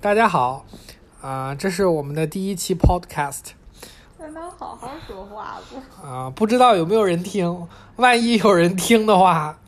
[0.00, 0.64] 大家好，
[1.20, 3.40] 啊、这是我们的第一期 podcast，
[4.16, 6.06] 还能好好说话不？
[6.06, 7.66] 啊、不知道有没有人听，
[7.96, 9.58] 万一有人听的话，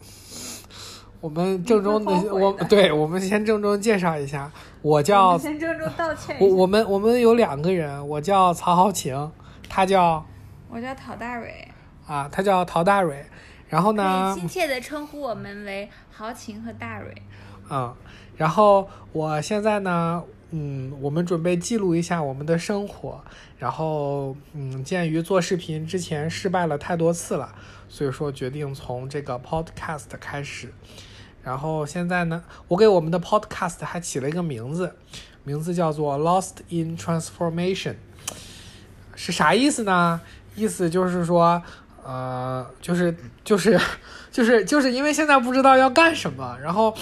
[1.20, 4.48] 我们郑重的我对我们先郑重介绍一下，
[4.82, 6.46] 我我叫们先郑重道歉一下。
[6.46, 9.32] 我我们我们有两个人，我叫曹豪晴，
[9.68, 10.24] 他叫
[10.68, 11.66] 我叫陶大蕊，
[12.06, 13.26] 啊他叫陶大蕊，
[13.68, 17.12] 然后呢亲切的称呼我们为豪情和大蕊。
[17.72, 17.94] 嗯，
[18.40, 23.22] 然后我现在呢，嗯，我们准备记录一下我们的生活，
[23.58, 27.54] 然后嗯，鉴于做视频之前失败了太多次了，
[27.86, 30.72] 所以说决定从这个 podcast 开始。
[31.42, 34.94] 然后现在呢，我给我们的 podcast 还起了一个名字，
[35.44, 37.96] 名字叫做 Lost in Transformation，
[39.14, 40.18] 是啥意思呢？
[40.56, 41.62] 意思就是说，
[42.02, 43.14] 呃，就是
[43.44, 43.78] 就是
[44.32, 46.96] 就是就是因为现在不知道要干什么，然后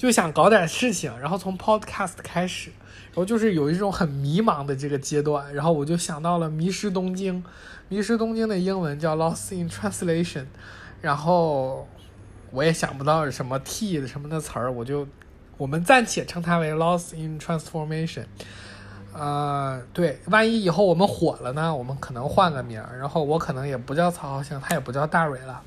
[0.00, 2.70] 就想搞点事情，然后从 podcast 开始，
[3.08, 7.34] 然后就是有一种很迷茫的这个阶段，然后我就想到了《迷失东京》，
[7.88, 10.46] 《迷失东京》的英文叫 Lost in Translation，
[11.02, 11.86] 然后
[12.50, 15.06] 我也想不到什么 T 的什么的词儿，我就
[15.58, 18.24] 我们暂且称它为 Lost in Transformation。
[19.12, 25.60] 呃，对，万一以后我们火了呢，我们可能换个名儿，然后我可能也不叫曹浩星，他也不叫大蕊了。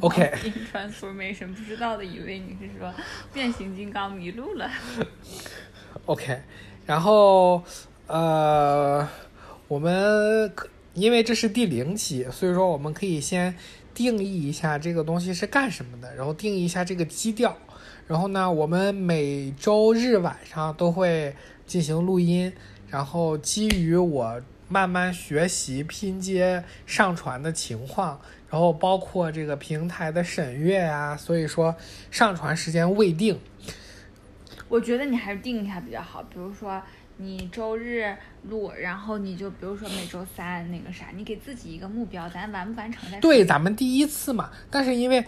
[0.00, 2.92] OK，In transformation，不知道的以为你是说
[3.32, 4.70] 变形金刚迷路了。
[6.06, 6.40] OK，
[6.86, 7.62] 然后
[8.06, 9.08] 呃，
[9.68, 13.54] 我们可因为这是第零期，所以说我们可以先
[13.92, 17.56] 定义一下这个东西是干什么的，然后定义一下这个基调。
[18.06, 21.34] 然后呢，我们每周日晚上都会
[21.66, 22.52] 进行录音，
[22.88, 28.20] 然后基于我慢慢学习拼接上传的情况，
[28.54, 31.74] 然后包括这个平台的审阅啊、所以说
[32.12, 33.36] 上传时间未定。
[34.68, 36.80] 我觉得你还是定一下比较好，比如说
[37.16, 38.12] 你周日
[38.48, 43.20] 录，然后你就比如说每周三那个啥，你给自己一个目标，咱完不完成再。
[43.20, 45.24] 对，咱们第一次嘛，但是因为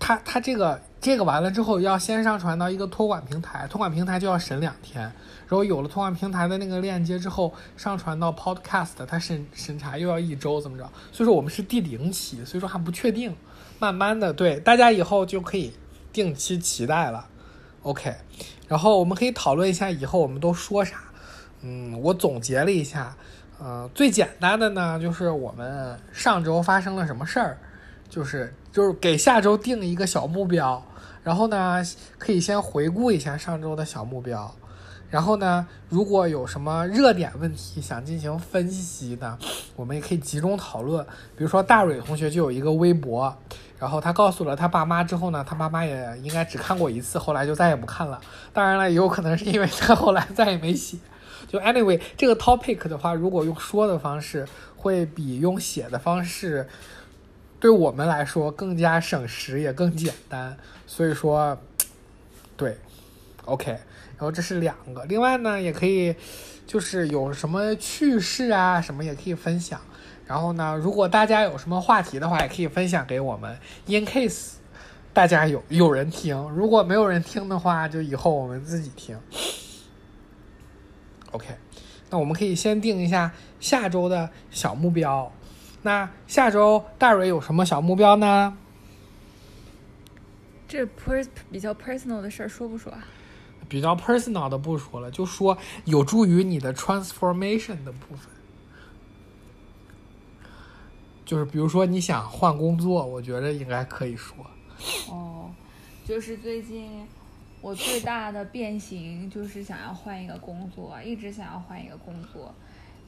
[0.00, 10.90] 他他这个这个完了之后，要先上传到一个托管平台，托管平台就要审两天，然后有了托管平台的那个链接之后，上传到 Podcast，它审审查又要一周，怎么着？
[11.12, 13.32] 所以说我们是第零期，所以说还不确定，
[13.78, 15.72] 慢慢的，对大家以后就可以
[16.12, 17.28] 定期期待了。
[17.82, 18.12] OK，
[18.66, 21.04] 然后我们可以讨论一下以后我们都说啥。
[21.62, 23.16] 嗯，我总结了一下，
[23.58, 27.58] 呃，最简单的呢，就是我们上周发生了什么事儿，
[28.08, 30.82] 就是就是给下周定一个小目标，
[31.24, 31.82] 然后呢，
[32.18, 34.54] 可以先回顾一下上周的小目标，
[35.10, 39.36] 然后呢，如果有什么热点问题想进行分析呢，
[39.74, 41.04] 我们也可以集中讨论。
[41.36, 43.36] 比如说大蕊同学就有一个微博，
[43.78, 48.20] 然后他告诉了他爸妈之后呢，他爸妈也应该只看过一次，后来就再也不看了。
[48.52, 50.96] 当然了，也有可能是因为他后来再也没写。
[51.46, 56.66] 就 anyway 这个 topic 的话，如果用说的方式，会比用写的方式，
[57.60, 60.56] 对我们来说更加省时也更简单。
[60.86, 61.58] 所以说，
[62.56, 62.76] 对
[63.44, 63.70] ，OK。
[63.70, 66.12] 然后这是两个，另外呢，也可以
[66.66, 69.80] 就是有什么趣事啊，什么也可以分享。
[70.26, 73.56] 然后呢，如果大家有什么话题的话，也可以分享给我们
[73.86, 74.54] ，in case
[75.12, 76.36] 大家有有人听。
[76.50, 79.16] 如果没有人听的话，就以后我们自己听。
[81.32, 81.46] OK，
[82.10, 85.30] 那我们可以先定一下下周的小目标。
[85.82, 88.56] 那下周大蕊有什么小目标呢？
[90.66, 93.04] 这 per 比较 personal 的事儿说不说啊？
[93.68, 98.30] 比较 personal 的不说了，就说有助于你的 transformation 的部分。
[101.24, 104.34] 就是比如说你想换工作，我觉得应该可以说。
[105.10, 105.50] 哦，
[106.06, 107.06] 就是最近
[107.60, 112.54] 我最大的变形就是想要换一个工作，一直想要换一个工作，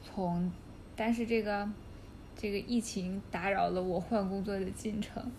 [0.03, 0.51] 从
[0.95, 1.69] 但是这个
[2.35, 5.31] 这个疫情打扰了我换工作的进程，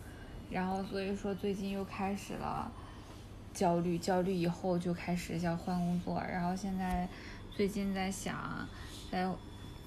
[0.50, 2.72] 然后所以说最近又开始了
[3.52, 7.08] 焦虑，焦虑以后就开始要换工作，然后现在
[7.50, 8.66] 最近在想
[9.10, 9.30] 在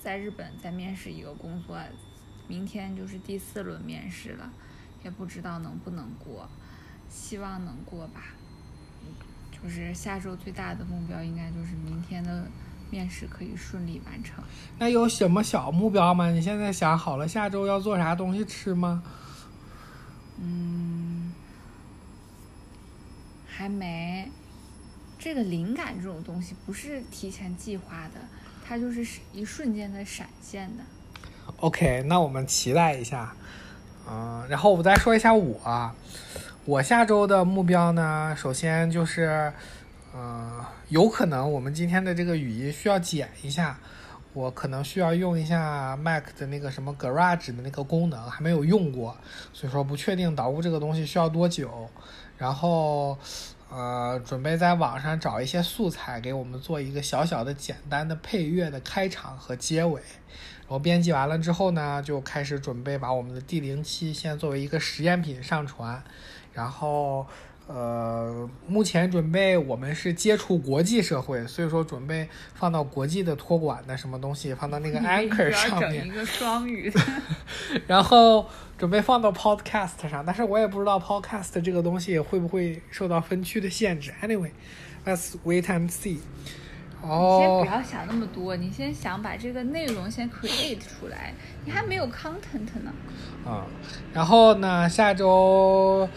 [0.02, 1.80] 在日本再面试一个工作，
[2.48, 4.54] 明天就是第四轮面试了。
[5.04, 6.50] 也不知道能不能过，
[7.08, 8.34] 希望能过吧。
[9.66, 12.46] 就是下周最大的目标应该就是明天的
[12.92, 14.44] 面试可以顺利完成。
[14.78, 16.30] 那有什么小目标吗？
[16.30, 19.02] 你现在想好了下周要做啥东西吃吗？
[20.40, 21.34] 嗯，
[23.48, 24.30] 还没。
[25.18, 28.22] 这个灵感这种东西不是提前计划的，
[28.64, 30.84] 它就是一瞬间的闪现的。
[31.58, 33.34] OK，那我们期待一下。
[34.08, 35.92] 嗯、然后我再说一下我，
[36.66, 39.54] 我下周的目标呢，首先就是，
[40.16, 43.78] 嗯、有可能我们今天的这个语音需要剪一下，
[44.34, 49.16] 我可能需要用一下 Mac 的那个什么 Garage 的那个功能，还没有用过，
[49.54, 51.88] 所以说不确定导入这个东西需要多久。
[52.36, 53.16] 然后，
[53.70, 60.02] 呃，准备在网上找一些素材，给我们做一个小小的、简单的配乐的开场和结尾。
[60.62, 66.04] 然后编辑完了之后呢，就开始准备把我们的第零期先作为一个实验品上传。
[66.56, 67.28] 然后，
[67.68, 76.12] 呃，目前准备我们是接触国际社会，所以说准备放到国际的托管的什么东西，放到那个 Anchor 上面整一。
[76.12, 77.02] 个双语的，
[77.88, 78.48] 然后
[78.78, 84.14] 准备放到 Podcast 上，但是我也不知道 Podcast 这个东西会不会受到分区的限制。
[84.22, 86.18] Anyway，let's wait and see。
[87.02, 91.34] 你先哦不，要想那么多，你先想把这个内容先 create 出来，
[91.64, 92.92] 你还没有 content 呢。
[93.46, 93.64] 嗯、
[94.14, 96.10] 然后呢，下周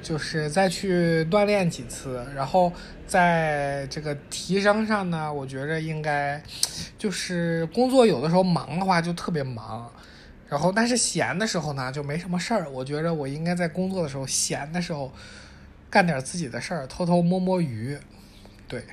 [0.00, 2.72] 就是再去锻炼几次，然后
[3.06, 6.42] 在这个提升上呢，我觉着应该
[6.96, 9.92] 就是工作有的时候忙的话就特别忙，
[10.48, 12.70] 然后但是闲的时候呢就没什么事儿。
[12.70, 15.12] 我觉着我应该在工作的时候闲的时候
[15.90, 17.98] 干点自己的事儿，偷偷摸摸鱼。
[18.66, 18.84] 对，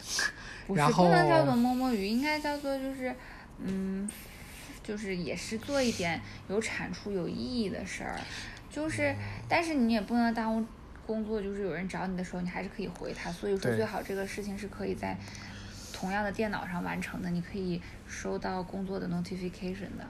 [0.67, 3.15] 不是不能叫做摸摸鱼，应该叫做就是，
[3.59, 4.07] 嗯，
[4.83, 8.19] 就是也是做一点有产出、有意义的事儿，
[8.69, 9.15] 就是，
[9.47, 10.65] 但是你也不能耽误
[11.05, 13.31] 工作，就是有人找你的时候，你还是可以回他。
[13.31, 15.17] 所以说，最好这个事情是可以在
[15.93, 20.05] 同样的电脑上完成的，你可以收到工作的 notification 的。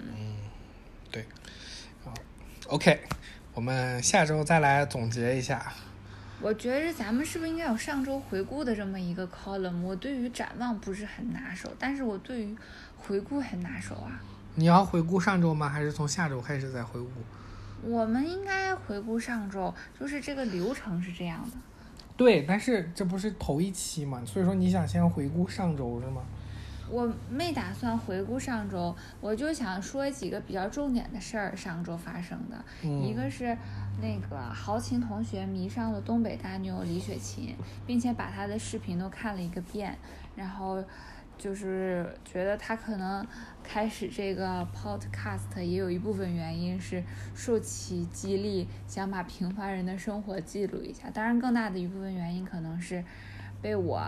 [0.00, 0.36] 嗯
[1.10, 1.24] 对，
[2.04, 2.12] 好
[2.66, 3.00] ，OK，
[3.54, 5.72] 我们下周再来总结一下。
[6.42, 9.80] 我觉着咱们是不是应该有上周回顾的这么一个 column？
[9.82, 12.56] 我对于展望不是很拿手，但是我对于
[12.96, 14.20] 回顾很拿手啊。
[14.54, 15.68] 你要回顾上周吗？
[15.68, 17.08] 还是从下周开始再回顾？
[17.82, 21.56] 我们应该回顾上周，就是这个流程是这样的。
[22.16, 26.22] 对，但是这不是头一期嘛，所以说你想先回顾上周是吗？
[26.90, 32.64] 我没打算回顾上周，我就想说几个比较重点的事儿，上周发生的。
[32.82, 33.56] 嗯一个是
[34.00, 37.56] 那个豪琴同学迷上了东北大妞李雪琴，
[37.86, 39.96] 并且把她的视频都看了一个遍，
[40.36, 40.84] 然后
[41.38, 43.26] 就是觉得她可能
[43.62, 47.02] 开始这个 podcast 也有一部分原因是
[47.34, 51.10] 受其激励，想把平凡人的生活记录一下。
[51.10, 53.04] 当然，更大的一部分原因可能是
[53.60, 54.00] 被我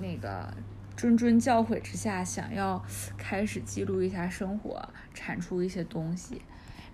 [0.00, 0.52] 那个
[0.96, 2.82] 谆谆教诲之下，想要
[3.18, 6.40] 开始记录一下生活，产出一些东西。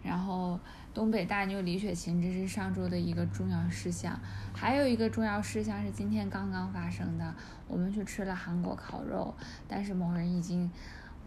[0.02, 0.58] 然后
[0.94, 4.18] 东北大妞李雪琴，这是上周的一个重要事项。
[4.54, 7.34] 还有一个重要事项是今天刚刚发生的，
[7.68, 9.34] 我们去吃了韩国烤肉，
[9.68, 10.70] 但是某人已经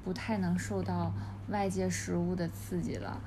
[0.04, 1.14] 不太能受到
[1.50, 3.22] 外界食物的刺激了，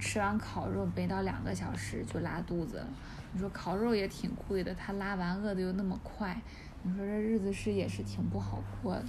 [0.00, 2.86] 吃完烤肉没到两个小时就拉肚子了。
[3.32, 6.40] 你说烤肉也挺贵的，他拉完饿的又那么快，
[6.82, 9.04] 你说这日子是也是挺不好过的。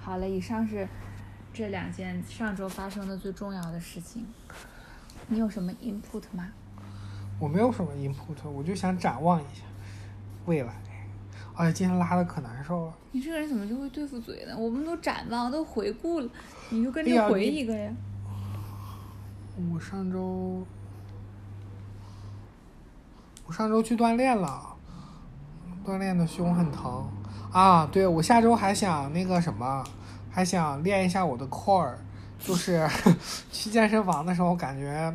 [0.00, 0.88] 好了，以上是
[1.52, 4.26] 这两件上周发生的最重要的事情。
[5.28, 6.48] 你有什么 input 吗？
[7.38, 9.62] 我没有什么 input，我就想展望一下
[10.46, 10.74] 未来。
[11.54, 12.94] 哎呀，今天拉的可难受了。
[13.12, 14.56] 你这个人怎么就会对付嘴呢？
[14.56, 16.30] 我们都展望，都回顾了，
[16.70, 17.92] 你就跟着回一个呀。
[19.72, 20.64] 我上周，
[23.48, 24.76] 我上周去锻炼了，
[25.82, 27.10] 锻炼的胸很疼
[27.50, 27.88] 啊。
[27.90, 29.82] 对，我下周还想那个什么，
[30.30, 31.94] 还想练一下我的 core，
[32.38, 32.86] 就是
[33.50, 35.10] 去健身房的时候感觉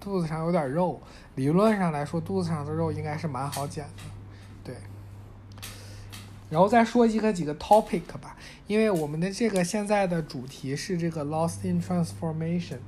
[0.00, 1.02] 肚子上有点肉，
[1.34, 4.02] 理论上来说肚子上的肉应该是蛮好减的，
[4.62, 4.76] 对。
[6.48, 8.36] 然后再说一个几个 topic 吧，
[8.68, 12.78] 因为我们的这个现在的主题是这个 lost in transformation，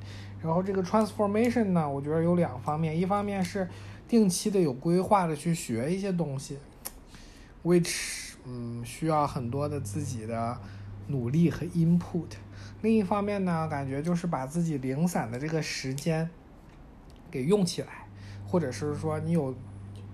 [0.40, 3.68] 然后这个 transformation 呢，我觉得有两方面，一方面是
[4.06, 6.58] 定期的有规划的去学一些东西
[7.62, 10.60] ，which 嗯需要很多的自己的
[11.08, 12.28] 努力和 input，
[12.82, 16.28] 另一方面呢，感觉就是把自己零散的这个时间
[17.30, 18.06] 给用起来，
[18.46, 19.52] 或者是说你有，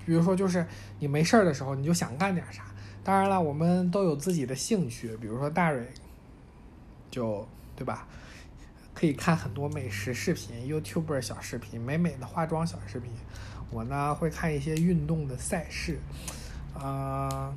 [0.07, 0.67] 比如说就是
[0.99, 2.65] 你没事儿的时候，你就想干点啥。
[3.03, 5.89] 当然了，我们都有自己的兴趣，比如说大蕊，
[7.11, 8.07] 就对吧？
[8.93, 13.11] 可以看很多美食视频、YouTuber 小视频、美美的化妆小视频。
[13.71, 15.99] 我呢会看一些运动的赛事，
[16.75, 17.55] 啊、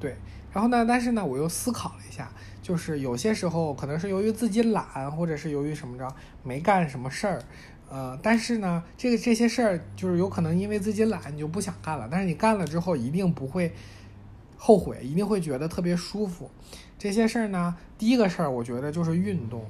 [0.00, 0.16] 对。
[0.50, 2.32] 然后呢，但是呢，我又思考了一下，
[2.62, 7.42] 就是有些时候可能是由于自己懒，或者是由于什么着没干什么事儿，
[7.90, 13.72] 呃，但是呢，这个这些事儿就是有可能因为自己懒，你就不想干了，但是你干了之后一定不会
[14.56, 16.50] 后悔，一定会觉得特别舒服。
[16.98, 19.64] 这些事儿呢，第一个事儿我觉得就是运动，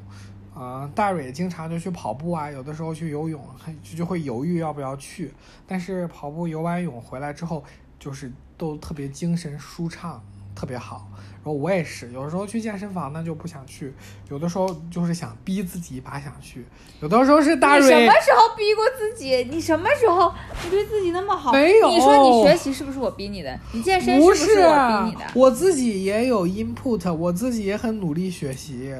[0.58, 3.40] 啊、大蕊经常就去跑步啊，有的时候去游泳，
[3.82, 5.32] 就就会犹豫要不要去，
[5.68, 7.62] 但是跑步游完泳回来之后，
[7.98, 10.20] 就是都特别精神舒畅，
[10.56, 11.08] 特别好。
[11.38, 13.94] 然后我也是，有的时候去健身房呢就不想去，
[14.28, 16.66] 有的时候就是想逼自己一把想去，
[17.00, 19.46] 有的时候是大你什么时候逼过自己？
[19.48, 20.34] 你什么时候
[20.64, 21.52] 你对自己那么好？
[21.52, 23.58] 没有你说你学习是不是我逼你的？
[23.72, 25.24] 你健身是不是我啊逼你的？
[25.34, 28.92] 我自己也有 input，我自己也很努力学习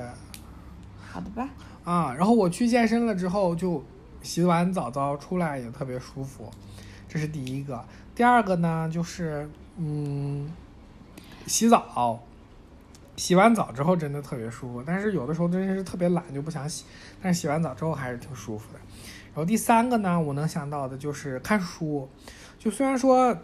[1.18, 1.48] 好的吧，
[1.82, 2.14] 啊。
[2.14, 3.84] 然后我去健身了之后，就
[4.22, 6.48] 洗完澡澡出来也特别舒服，
[7.08, 7.84] 这是第一个。
[8.14, 10.48] 第二个呢，就是嗯，
[11.44, 12.22] 洗澡，
[13.16, 16.84] 洗完澡之后真的特别舒服，但是有的时候真的是特别懒就不想洗，
[17.20, 18.78] 但是洗完澡之后还是挺舒服的。
[19.34, 22.08] 然后第三个呢，我能想到的就是看书，
[22.60, 23.36] 就虽然说，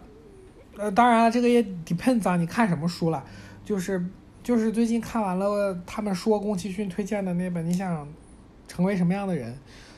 [0.77, 3.21] 呃，当然了，这个也 depends 啊，你看什么书了，
[3.65, 4.01] 就是
[4.45, 8.07] 就是最近看完了他们说宫崎骏推荐的那本《你想
[8.67, 9.51] 成为什么样的人》，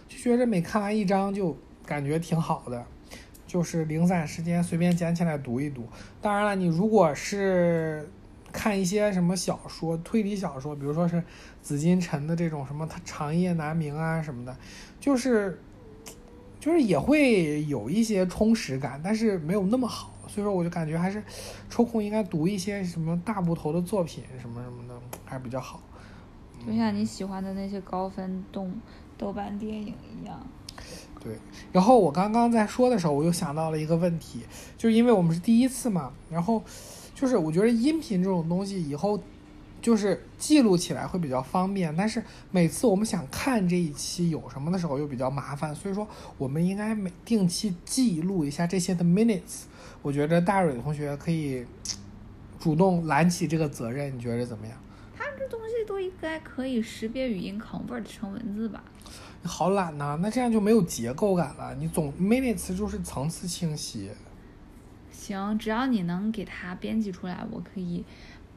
[0.08, 1.54] 就觉着每看完一章就
[1.86, 2.82] 感觉挺好的，
[3.46, 5.86] 就是零散时间随便捡起来读一读。
[6.22, 8.10] 当然了，你如果是
[8.50, 11.22] 看一些什么小说、推理小说，比如说是
[11.62, 14.56] 紫金陈的这种什么他长夜难明啊什么的，
[14.98, 15.62] 就是
[16.68, 20.12] 就是也会有一些充实感，但是没有那么好。
[20.28, 21.24] 所以说，我就感觉还是
[21.70, 24.94] 抽空应该读一些什么大部头的作品什么什么的，
[25.24, 25.82] 还是比较好。
[26.68, 28.70] 就像你喜欢的那些高分动
[29.18, 30.46] 豆瓣电影一样。
[31.24, 31.38] 对，
[31.72, 34.42] 然后我刚刚在说的时候，我又想到了一个问题，
[34.78, 36.62] 就是因为我们是第一次嘛，然后
[37.16, 39.18] 就是我觉得音频这种东西以后
[39.82, 46.08] 就是记录起来会比较方便，但是每次我们想看这一期有什么的时候又比较麻烦，所以说
[46.38, 49.64] 我们应该每定期记录一下这些的 minutes。
[50.02, 51.66] 我觉得大蕊同学可以
[52.60, 54.78] 主动揽起这个责任，你觉得怎么样？
[55.18, 58.84] 他这东西都应该可以识别语音 convert 成文字吧？
[59.44, 61.74] 好懒呐、那这样就没有结构感了。
[61.76, 64.10] 你总 minutes 就是层次清晰。
[65.12, 68.04] 行，只要你能给它编辑出来，我可以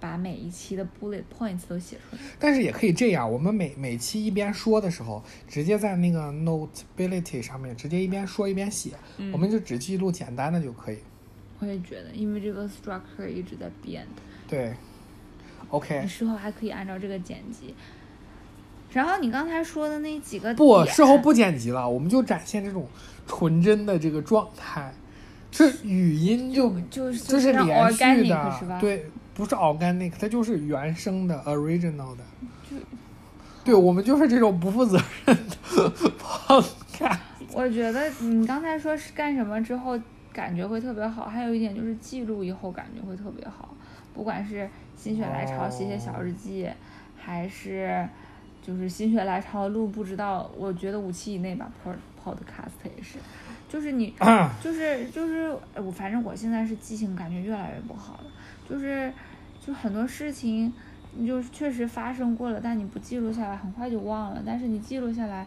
[0.00, 2.22] 把每一期的 bullet points 都写出来。
[2.38, 10.98] 但是也可以这样，我们每每期一边说的时候，直接在那个 Notability 上面直接一边说一边写，嗯我们就只记录简单的就可以。
[11.60, 14.72] 我也觉得，因为这个 structure 一直在变的，对
[15.68, 17.74] ，OK，你事后还可以按照这个剪辑。
[18.92, 22.88] 然后你刚才说的那几个不，事后不剪辑了，我们就展现这种
[23.26, 24.92] 纯真的这个状态，
[25.52, 28.74] 是语音就就是就是连续 organic 是吧？
[28.76, 29.06] 的，，对，
[29.40, 32.22] 不是 organic，它就是原生的 original 的。
[33.64, 37.16] 对，我们就是这种不负责任的 podcast。
[37.54, 39.98] 我觉得你刚才说是干什么之后
[40.30, 43.74] 感觉会特别好，还有一点就是记录以后感觉会特别好，
[44.12, 46.68] 不管是心血来潮写写小日记，
[47.16, 48.06] 还是
[48.62, 53.18] 就是心血来潮录不知道，我觉得五期以内吧，pod podcast 也是，
[53.70, 54.14] 就是你
[54.62, 58.24] 就是就是呃我反正我现在是记性感觉越来越不好了，
[58.68, 59.12] 就是
[59.70, 60.72] 就很多事情
[61.14, 65.46] 你就确实发生过了，但你不记录下来，很快就忘了，但是你记录下来。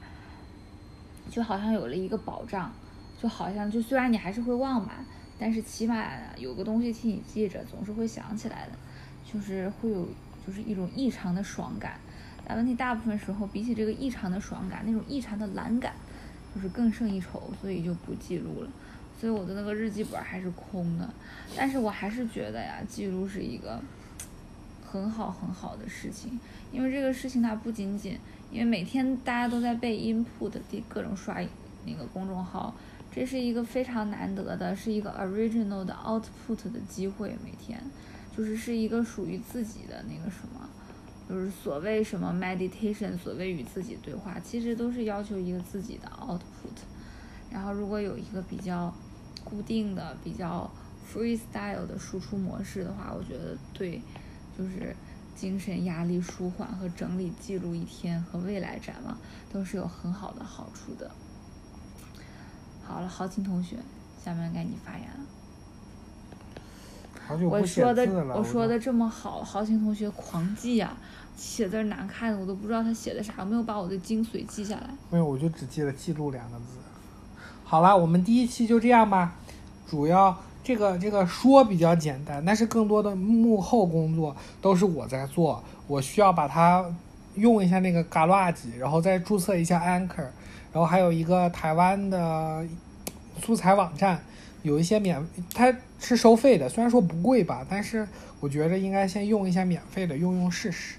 [1.30, 2.72] 就好像有了一个保障，
[3.20, 5.06] 就好像就虽然你还是会忘吧，
[5.40, 6.06] 但是起码
[6.38, 8.72] 有个东西替你记着，总是会想起来的，
[9.26, 10.08] 就是会有
[10.46, 11.94] 就是一种异常的爽感。
[12.46, 15.94] 但问题大部分时候比起这个异常的爽感，那种异常的懒感，
[16.54, 18.70] 就是更胜一筹，所以就不记录了。
[19.18, 21.10] 所以我的那个日记本还是空的，
[21.56, 23.82] 但是我还是觉得呀，记录是一个
[24.94, 26.40] 很好很好的事情，
[26.72, 28.16] 因为这个事情它不仅仅
[28.52, 31.42] 因为每天大家都在被 input 的各种刷
[31.84, 32.76] 那个公众号，
[33.12, 37.36] 这是一个非常难得的，是一个 original 的 output 的机会。
[37.44, 37.82] 每天
[38.38, 40.70] 就是是一个属于自己的那个什么，
[41.28, 46.78] 就是所谓什么 meditation，所谓与自己对话，其实都是要求一个自己的 output。
[47.50, 48.94] 然后如果有一个比较
[49.44, 50.70] 固定的、比较
[51.12, 54.00] freestyle 的输出模式的话，我觉得对，
[54.58, 54.96] 就是。
[55.36, 59.18] 精神压力舒缓和整理记录一天和未来展望
[59.52, 61.10] 都是有很好的好处的。
[62.84, 63.78] 好了，豪情同学，
[64.24, 65.26] 下面该你发言了。
[67.50, 68.06] 我说的
[68.36, 70.96] 我说都的这么好，豪情同学狂记呀、
[71.36, 74.90] 写字难看的我都不知道他写的啥，我没有把我的精髓记下来。
[75.10, 76.78] 没有，我就只记了“记录”两个字。
[77.66, 79.36] 好了，我们第一期就这样吧。
[79.88, 85.62] 主要这个这个说比较简单，但是更多的幕后工作都是我在做。
[85.88, 86.86] 我需要把它
[87.36, 90.30] 用一下那个 Garage，然后再注册一下 Anchor，
[90.72, 92.66] 然后还有一个台湾的
[93.42, 94.24] 素材网站，
[94.62, 95.22] 有一些免，
[95.54, 98.08] 它是收费的，虽然说不贵吧，但是
[98.40, 100.96] 我觉得应该先用一下免费的，用用试试。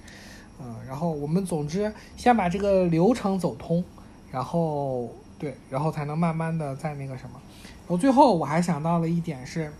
[0.61, 3.83] 嗯，然后我们总之先把这个流程走通，
[4.31, 7.41] 然后对，然后才能慢慢的在那个什么。
[7.87, 9.73] 我最后我还想到了一点是，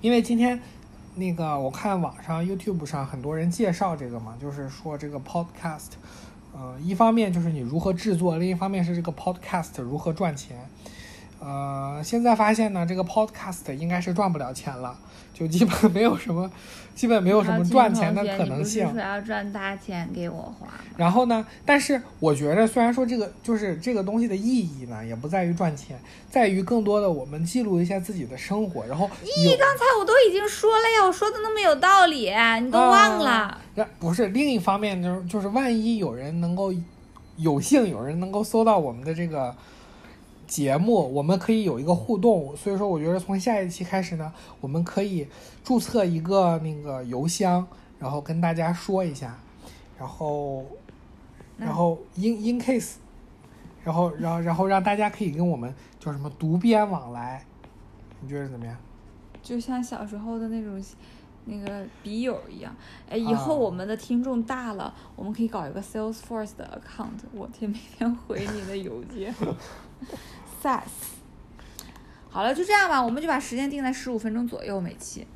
[0.00, 0.60] 因为今天
[1.14, 5.92] 那个我看网上 YouTube 上很多人介绍这个嘛，就是说这个 Podcast，
[6.52, 10.58] 呃，一方面就是你如何制作，另一方面是这个 Podcast 如何赚钱。
[11.38, 14.96] 呃，现在发现呢，这个 Podcast 应该是赚不了钱了，
[15.34, 16.50] 就基本没有什么，
[16.96, 18.90] 基本没有什么赚钱的可能性。
[18.96, 20.66] 要赚大钱给我花？
[20.96, 21.46] 然后呢？
[21.64, 26.00] 但是我觉得，虽然说这个就是这个东西的意义呢，也不在于赚钱，
[26.30, 28.86] 在于更多的我们记录一下自己的生活。
[28.86, 33.58] 然后，咦，刚才我都已经说了呀，我说的那么有道理，你都忘了？
[34.00, 36.72] 不是，另一方面就是就是万一有人能够
[37.36, 39.54] 有幸有人能够搜到我们的这个。
[40.46, 45.26] 节目我们可以有一个互动，所以说我觉得从下一期开始呢，我们可以
[45.64, 47.66] 注册一个那个邮箱，
[47.98, 49.38] 然后跟大家说一下，
[49.98, 50.64] 然后，
[51.58, 52.94] 然后 in in case，
[53.82, 57.44] 然后然后然后让大家可以跟我们叫什么读编往来，
[58.20, 58.76] 你觉得怎么样？
[59.42, 60.82] 就像小时候的那种
[61.44, 62.74] 那个笔友一样，
[63.08, 69.34] 哎，以后我们的听众大了，我们可以搞一个 Salesforce 的 account，我天，每天回你的邮件。
[70.62, 70.68] s
[72.28, 75.26] 好了，就这样吧，我们就把时间定在十五分钟左右每期。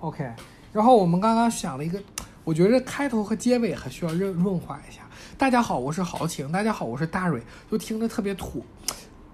[0.00, 0.30] OK，
[0.72, 2.02] 然后我们刚刚想了一个，
[2.44, 5.02] 我觉得开头和结尾还需要润润滑一下。
[5.38, 6.52] 大家好，我是豪情。
[6.52, 7.42] 大家好，我是大蕊。
[7.70, 8.62] 就听着特别土，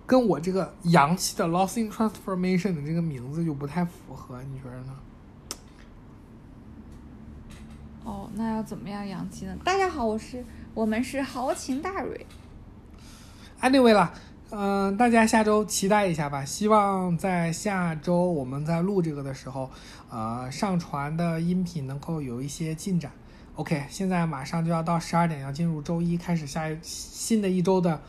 [0.06, 4.94] 跟我这个洋气的 Lost in Transformation 的这个名字就不太符合，你觉得呢？
[8.04, 9.56] 哦，那要怎么样洋气呢？
[9.64, 10.44] 大家好，我是
[10.74, 12.24] 我们是豪情大蕊。
[13.60, 14.12] Anyway 啦。
[14.56, 16.44] 嗯，大家下周期待一下吧。
[16.44, 19.68] 希望在下周我们在录这个的时候，
[20.08, 23.10] 呃，上传的音频能够有一些进展。
[23.56, 28.00] OK，现在马上就要到十二点，要进入周一，开始下一新的一周的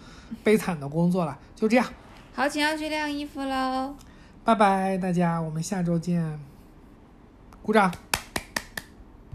[0.44, 1.36] 悲惨的工作了。
[1.56, 1.88] 就这样，
[2.36, 3.96] 好，请要去晾衣服喽。
[4.44, 6.40] 拜拜，大家，我们下周见。
[7.64, 7.92] 鼓掌。